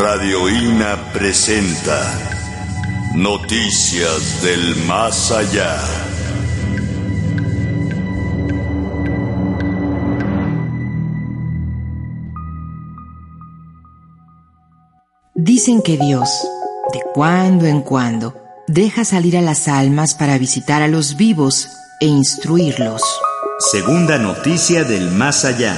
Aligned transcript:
Radio 0.00 0.48
INA 0.48 1.12
presenta 1.12 2.00
Noticias 3.14 4.42
del 4.42 4.74
Más 4.86 5.30
Allá. 5.30 5.76
Dicen 15.34 15.82
que 15.82 15.98
Dios, 15.98 16.30
de 16.94 17.00
cuando 17.12 17.66
en 17.66 17.82
cuando, 17.82 18.34
deja 18.66 19.04
salir 19.04 19.36
a 19.36 19.42
las 19.42 19.68
almas 19.68 20.14
para 20.14 20.38
visitar 20.38 20.80
a 20.80 20.88
los 20.88 21.18
vivos 21.18 21.68
e 22.00 22.06
instruirlos. 22.06 23.02
Segunda 23.70 24.16
noticia 24.16 24.82
del 24.82 25.10
Más 25.10 25.44
Allá. 25.44 25.76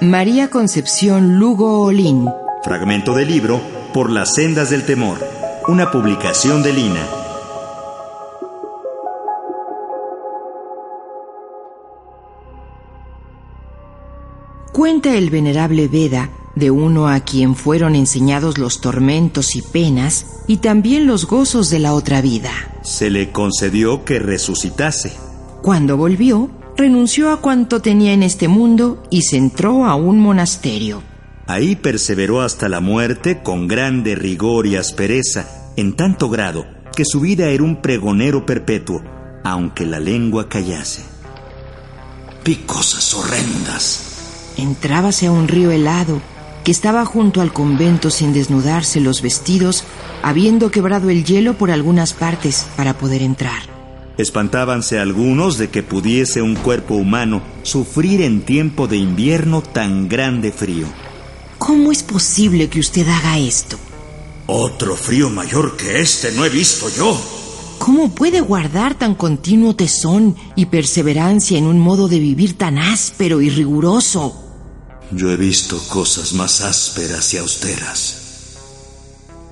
María 0.00 0.48
Concepción 0.48 1.40
Lugo 1.40 1.80
Olín. 1.82 2.26
Fragmento 2.62 3.14
del 3.14 3.26
libro 3.26 3.60
Por 3.92 4.10
las 4.10 4.34
sendas 4.34 4.70
del 4.70 4.86
temor. 4.86 5.18
Una 5.66 5.90
publicación 5.90 6.62
de 6.62 6.72
Lina. 6.72 7.04
Cuenta 14.72 15.16
el 15.16 15.30
venerable 15.30 15.88
Veda 15.88 16.30
de 16.54 16.70
uno 16.70 17.08
a 17.08 17.18
quien 17.18 17.56
fueron 17.56 17.96
enseñados 17.96 18.56
los 18.56 18.80
tormentos 18.80 19.56
y 19.56 19.62
penas 19.62 20.44
y 20.46 20.58
también 20.58 21.08
los 21.08 21.26
gozos 21.26 21.70
de 21.70 21.80
la 21.80 21.94
otra 21.94 22.20
vida. 22.20 22.52
Se 22.82 23.10
le 23.10 23.32
concedió 23.32 24.04
que 24.04 24.20
resucitase. 24.20 25.16
Cuando 25.60 25.96
volvió, 25.96 26.50
renunció 26.78 27.32
a 27.32 27.40
cuanto 27.40 27.82
tenía 27.82 28.12
en 28.12 28.22
este 28.22 28.46
mundo 28.46 29.02
y 29.10 29.22
se 29.22 29.36
entró 29.36 29.84
a 29.84 29.96
un 29.96 30.20
monasterio. 30.20 31.02
Ahí 31.48 31.74
perseveró 31.74 32.40
hasta 32.40 32.68
la 32.68 32.78
muerte 32.78 33.42
con 33.42 33.66
grande 33.66 34.14
rigor 34.14 34.64
y 34.68 34.76
aspereza, 34.76 35.72
en 35.76 35.96
tanto 35.96 36.30
grado 36.30 36.66
que 36.94 37.04
su 37.04 37.20
vida 37.20 37.48
era 37.48 37.64
un 37.64 37.82
pregonero 37.82 38.46
perpetuo, 38.46 39.02
aunque 39.42 39.86
la 39.86 39.98
lengua 39.98 40.48
callase. 40.48 41.02
Vi 42.44 42.54
cosas 42.54 43.12
horrendas. 43.12 44.52
Entrábase 44.56 45.26
a 45.26 45.32
un 45.32 45.48
río 45.48 45.72
helado 45.72 46.20
que 46.62 46.70
estaba 46.70 47.04
junto 47.04 47.40
al 47.40 47.52
convento 47.52 48.10
sin 48.10 48.32
desnudarse 48.32 49.00
los 49.00 49.20
vestidos, 49.20 49.82
habiendo 50.22 50.70
quebrado 50.70 51.10
el 51.10 51.24
hielo 51.24 51.54
por 51.54 51.72
algunas 51.72 52.12
partes 52.12 52.68
para 52.76 52.96
poder 52.96 53.22
entrar. 53.22 53.77
Espantábanse 54.18 54.98
algunos 54.98 55.58
de 55.58 55.70
que 55.70 55.84
pudiese 55.84 56.42
un 56.42 56.56
cuerpo 56.56 56.94
humano 56.94 57.40
sufrir 57.62 58.20
en 58.20 58.42
tiempo 58.42 58.88
de 58.88 58.96
invierno 58.96 59.62
tan 59.62 60.08
grande 60.08 60.50
frío. 60.50 60.88
¿Cómo 61.56 61.92
es 61.92 62.02
posible 62.02 62.68
que 62.68 62.80
usted 62.80 63.06
haga 63.08 63.38
esto? 63.38 63.78
Otro 64.48 64.96
frío 64.96 65.30
mayor 65.30 65.76
que 65.76 66.00
este 66.00 66.32
no 66.32 66.44
he 66.44 66.48
visto 66.48 66.88
yo. 66.88 67.16
¿Cómo 67.78 68.12
puede 68.12 68.40
guardar 68.40 68.96
tan 68.96 69.14
continuo 69.14 69.76
tesón 69.76 70.34
y 70.56 70.66
perseverancia 70.66 71.56
en 71.56 71.66
un 71.66 71.78
modo 71.78 72.08
de 72.08 72.18
vivir 72.18 72.58
tan 72.58 72.76
áspero 72.76 73.40
y 73.40 73.50
riguroso? 73.50 74.34
Yo 75.12 75.30
he 75.30 75.36
visto 75.36 75.78
cosas 75.88 76.32
más 76.32 76.60
ásperas 76.60 77.32
y 77.34 77.36
austeras. 77.36 78.24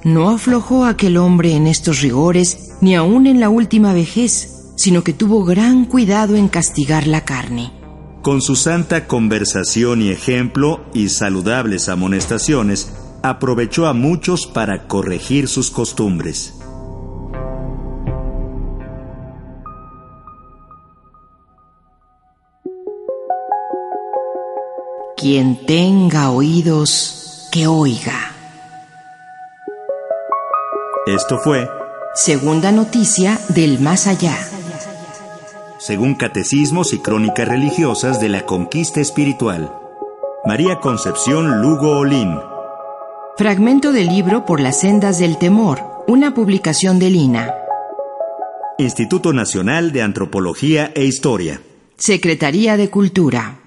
No 0.02 0.28
aflojó 0.28 0.84
aquel 0.84 1.18
hombre 1.18 1.54
en 1.54 1.68
estos 1.68 2.00
rigores 2.00 2.70
ni 2.80 2.94
aun 2.94 3.26
en 3.26 3.40
la 3.40 3.48
última 3.48 3.92
vejez, 3.92 4.55
sino 4.76 5.02
que 5.02 5.12
tuvo 5.12 5.44
gran 5.44 5.84
cuidado 5.86 6.36
en 6.36 6.48
castigar 6.48 7.06
la 7.06 7.24
carne. 7.24 7.72
Con 8.22 8.42
su 8.42 8.56
santa 8.56 9.06
conversación 9.06 10.02
y 10.02 10.10
ejemplo 10.10 10.84
y 10.92 11.08
saludables 11.08 11.88
amonestaciones, 11.88 12.92
aprovechó 13.22 13.86
a 13.86 13.92
muchos 13.92 14.46
para 14.46 14.86
corregir 14.86 15.48
sus 15.48 15.70
costumbres. 15.70 16.54
Quien 25.16 25.66
tenga 25.66 26.30
oídos, 26.30 27.48
que 27.50 27.66
oiga. 27.66 28.32
Esto 31.06 31.38
fue 31.38 31.68
Segunda 32.16 32.72
noticia 32.72 33.38
del 33.50 33.78
más 33.78 34.06
allá. 34.06 34.55
Según 35.86 36.16
catecismos 36.16 36.92
y 36.92 36.98
crónicas 36.98 37.46
religiosas 37.46 38.20
de 38.20 38.28
la 38.28 38.44
conquista 38.44 39.00
espiritual. 39.00 39.72
María 40.44 40.80
Concepción 40.80 41.62
Lugo 41.62 41.98
Olín. 41.98 42.34
Fragmento 43.36 43.92
del 43.92 44.08
libro 44.08 44.44
Por 44.44 44.58
las 44.58 44.80
sendas 44.80 45.20
del 45.20 45.38
temor, 45.38 46.04
una 46.08 46.34
publicación 46.34 46.98
de 46.98 47.10
Lina. 47.10 47.54
Instituto 48.78 49.32
Nacional 49.32 49.92
de 49.92 50.02
Antropología 50.02 50.90
e 50.92 51.04
Historia. 51.04 51.60
Secretaría 51.96 52.76
de 52.76 52.90
Cultura. 52.90 53.60